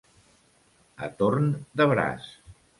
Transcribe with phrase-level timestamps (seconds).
[1.09, 1.47] A torn
[1.83, 2.29] de braç.